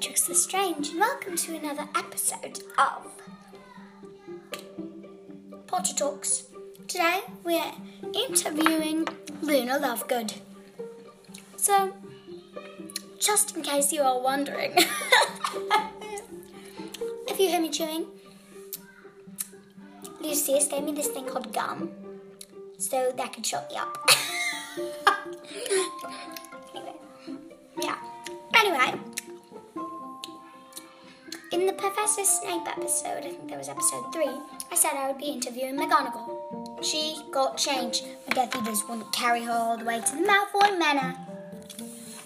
[0.00, 3.12] Bellatrix Lestrange, and welcome to another episode of
[5.66, 6.44] Potter Talks.
[6.88, 7.72] Today we're
[8.14, 9.06] interviewing
[9.42, 10.38] Luna Lovegood.
[11.58, 11.92] So,
[13.18, 14.72] just in case you are wondering,
[17.28, 18.06] if you hear me chewing,
[20.22, 21.90] Lucius gave me this thing called gum,
[22.78, 23.98] so that could shut me up.
[26.74, 26.94] anyway,
[27.82, 27.98] yeah.
[28.54, 28.98] Anyway,
[31.70, 34.34] the Professor Snape episode, I think that was episode three,
[34.72, 36.84] I said I would be interviewing McGonagall.
[36.84, 38.06] She got changed.
[38.26, 41.16] My Death Eaters wouldn't carry her all the way to the Malfoy Manor.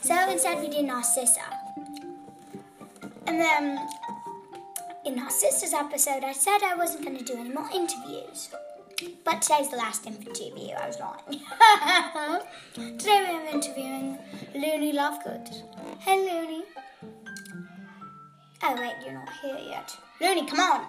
[0.00, 1.42] So instead we did Narcissa.
[3.26, 3.86] And then
[5.04, 8.48] in Narcissa's episode, I said I wasn't going to do any more interviews.
[9.24, 11.40] But today's the last interview, I was lying.
[12.98, 14.18] Today we are interviewing
[14.54, 15.62] Looney Lovegood.
[16.06, 16.23] Looney.
[18.66, 19.94] Oh wait, you're not here yet.
[20.22, 20.86] Looney, come on.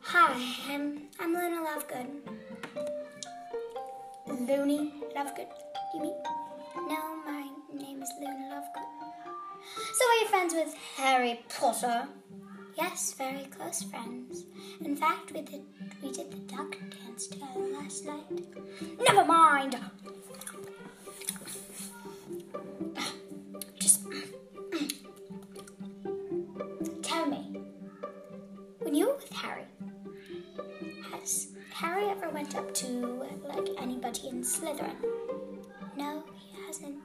[0.00, 2.08] Hi, um, I'm I'm Luna Lovegood.
[4.26, 5.46] Looney Lovegood,
[5.94, 6.14] you mean?
[6.88, 8.88] No, my name is Luna Lovegood.
[9.92, 12.08] So are you friends with Harry Potter?
[12.76, 14.44] Yes, very close friends.
[14.80, 15.62] In fact, we did
[16.02, 18.26] we did the duck dance together last night.
[19.06, 19.76] Never mind.
[28.88, 29.66] When you were with Harry,
[31.12, 32.86] has Harry ever went up to
[33.46, 34.96] like anybody in Slytherin?
[35.94, 36.96] No, he hasn't.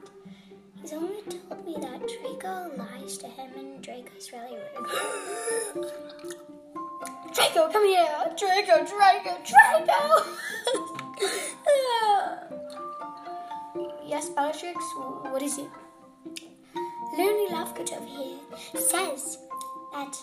[0.80, 4.56] He's only told me that Draco lies to him and Draco's really
[5.74, 5.92] rude.
[7.34, 8.32] Draco, come here!
[8.34, 10.00] Draco, Draco, Draco!
[14.06, 15.68] yes, Bellatrix, what is it?
[17.18, 18.38] Lonely Lovegood over here
[18.74, 19.36] says
[19.92, 20.16] that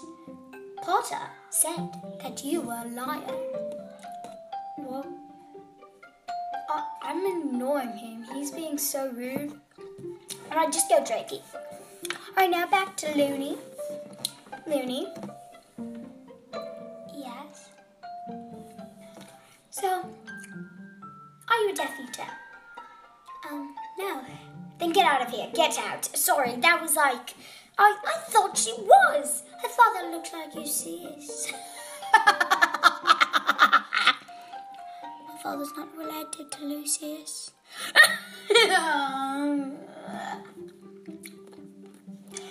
[0.82, 1.90] Potter said
[2.22, 3.36] that you were a liar.
[4.78, 5.08] What?
[6.70, 8.24] I, I'm ignoring him.
[8.34, 9.54] He's being so rude.
[10.50, 11.42] And I just go Drakey.
[12.30, 13.58] Alright, now back to Looney.
[14.66, 15.08] Looney.
[17.16, 17.70] Yes.
[19.70, 19.88] So,
[21.48, 22.30] are you a Death Eater?
[23.50, 24.22] Um, no.
[24.80, 25.48] Then get out of here.
[25.54, 26.06] Get out.
[26.06, 27.36] Sorry, that was like.
[27.78, 29.44] I, I thought she was.
[29.64, 31.54] I thought looked like Lucius.
[32.14, 33.84] My
[35.42, 37.52] father's not related to Lucius.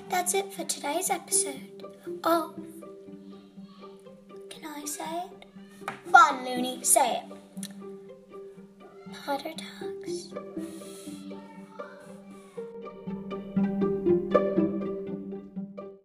[0.09, 1.85] That's it for today's episode.
[2.25, 2.55] Oh,
[4.49, 5.45] can I say it?
[6.11, 7.25] Fun, Looney, say it.
[9.25, 10.33] Potter Talks.